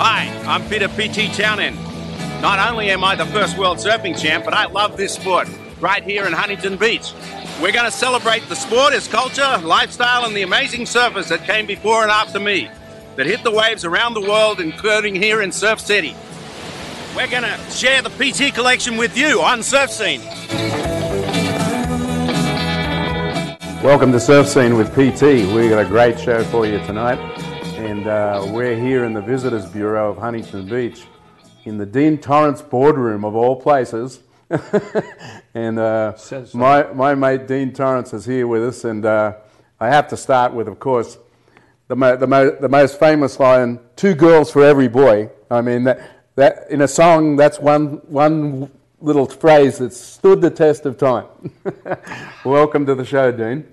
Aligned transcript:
Hi, 0.00 0.28
I'm 0.46 0.64
Peter 0.68 0.88
P.T. 0.88 1.30
Townend. 1.32 1.76
Not 2.40 2.70
only 2.70 2.88
am 2.90 3.02
I 3.02 3.16
the 3.16 3.26
first 3.26 3.58
world 3.58 3.78
surfing 3.78 4.16
champ, 4.16 4.44
but 4.44 4.54
I 4.54 4.66
love 4.66 4.96
this 4.96 5.14
sport 5.14 5.48
right 5.80 6.04
here 6.04 6.24
in 6.24 6.32
Huntington 6.32 6.76
Beach. 6.76 7.12
We're 7.60 7.72
going 7.72 7.84
to 7.84 7.90
celebrate 7.90 8.48
the 8.48 8.54
sport, 8.54 8.94
its 8.94 9.08
culture, 9.08 9.58
lifestyle, 9.64 10.24
and 10.24 10.36
the 10.36 10.42
amazing 10.42 10.82
surfers 10.82 11.26
that 11.30 11.42
came 11.42 11.66
before 11.66 12.02
and 12.02 12.12
after 12.12 12.38
me 12.38 12.70
that 13.16 13.26
hit 13.26 13.42
the 13.42 13.50
waves 13.50 13.84
around 13.84 14.14
the 14.14 14.20
world, 14.20 14.60
including 14.60 15.16
here 15.16 15.42
in 15.42 15.50
Surf 15.50 15.80
City. 15.80 16.14
We're 17.16 17.26
going 17.26 17.42
to 17.42 17.58
share 17.72 18.00
the 18.00 18.10
PT 18.10 18.54
collection 18.54 18.98
with 18.98 19.16
you 19.16 19.42
on 19.42 19.64
Surf 19.64 19.90
Scene. 19.90 20.20
Welcome 23.82 24.12
to 24.12 24.20
Surf 24.20 24.46
Scene 24.46 24.76
with 24.76 24.92
PT. 24.92 25.52
We've 25.52 25.70
got 25.70 25.84
a 25.84 25.88
great 25.88 26.20
show 26.20 26.44
for 26.44 26.66
you 26.66 26.78
tonight. 26.86 27.47
And 27.78 28.08
uh, 28.08 28.44
we're 28.50 28.74
here 28.74 29.04
in 29.04 29.12
the 29.12 29.20
Visitors 29.20 29.64
Bureau 29.64 30.10
of 30.10 30.18
Huntington 30.18 30.66
Beach 30.68 31.04
in 31.64 31.78
the 31.78 31.86
Dean 31.86 32.18
Torrence 32.18 32.60
boardroom 32.60 33.24
of 33.24 33.36
all 33.36 33.54
places. 33.54 34.18
and 35.54 35.78
uh, 35.78 36.16
so. 36.16 36.44
my, 36.54 36.92
my 36.92 37.14
mate 37.14 37.46
Dean 37.46 37.72
Torrence 37.72 38.12
is 38.12 38.24
here 38.24 38.48
with 38.48 38.64
us. 38.64 38.82
And 38.82 39.06
uh, 39.06 39.34
I 39.78 39.90
have 39.90 40.08
to 40.08 40.16
start 40.16 40.52
with, 40.52 40.66
of 40.66 40.80
course, 40.80 41.18
the, 41.86 41.94
mo- 41.94 42.16
the, 42.16 42.26
mo- 42.26 42.56
the 42.60 42.68
most 42.68 42.98
famous 42.98 43.38
line 43.38 43.78
two 43.94 44.16
girls 44.16 44.50
for 44.50 44.64
every 44.64 44.88
boy. 44.88 45.30
I 45.48 45.60
mean, 45.60 45.84
that, 45.84 46.34
that 46.34 46.68
in 46.70 46.82
a 46.82 46.88
song, 46.88 47.36
that's 47.36 47.60
one, 47.60 48.02
one 48.08 48.72
little 49.00 49.26
phrase 49.26 49.78
that 49.78 49.92
stood 49.92 50.40
the 50.40 50.50
test 50.50 50.84
of 50.84 50.98
time. 50.98 51.26
Welcome 52.44 52.86
to 52.86 52.96
the 52.96 53.04
show, 53.04 53.30
Dean. 53.30 53.72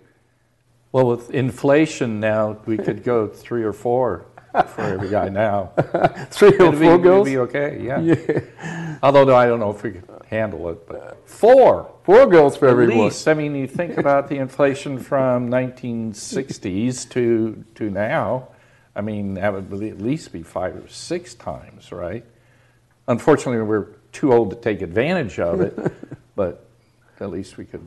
Well, 0.96 1.08
with 1.08 1.30
inflation 1.32 2.22
now, 2.22 2.56
we 2.66 2.78
could 2.78 3.04
go 3.04 3.28
three 3.28 3.64
or 3.64 3.74
four 3.74 4.28
for 4.54 4.80
every 4.80 5.10
guy 5.10 5.28
now. 5.28 5.72
Three 6.32 6.52
or 6.58 6.68
It'd 6.68 6.72
be, 6.80 6.86
four 6.86 6.94
it'd 6.94 7.04
girls? 7.04 7.28
be 7.28 7.38
okay, 7.40 7.82
yeah. 7.82 8.98
Although 9.04 9.36
I 9.36 9.46
don't 9.46 9.60
know 9.60 9.72
if 9.72 9.84
we 9.84 9.92
could 9.92 10.10
handle 10.30 10.70
it, 10.70 10.88
but 10.88 11.22
four 11.28 11.92
Four 12.04 12.28
girls 12.28 12.56
for 12.56 12.68
at 12.68 12.72
every 12.72 12.88
boy. 12.88 13.04
least. 13.08 13.28
I 13.28 13.34
mean, 13.34 13.56
you 13.56 13.68
think 13.68 13.98
about 13.98 14.30
the 14.30 14.38
inflation 14.38 14.98
from 14.98 15.50
1960s 15.50 17.10
to 17.10 17.66
to 17.76 17.90
now. 17.90 18.48
I 18.96 19.02
mean, 19.02 19.34
that 19.34 19.52
would 19.52 19.70
be- 19.70 19.90
at 19.90 20.00
least 20.00 20.32
be 20.32 20.44
five 20.44 20.78
or 20.78 20.88
six 20.88 21.34
times, 21.34 21.92
right? 21.92 22.24
Unfortunately, 23.10 23.62
we're 23.62 23.88
too 24.14 24.32
old 24.32 24.50
to 24.52 24.56
take 24.56 24.82
advantage 24.82 25.40
of 25.40 25.60
it, 25.60 25.78
but 26.38 26.66
at 27.20 27.30
least 27.32 27.58
we 27.58 27.66
could 27.66 27.86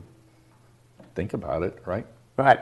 think 1.15 1.33
about 1.33 1.63
it, 1.63 1.81
right? 1.87 2.05
Right. 2.37 2.57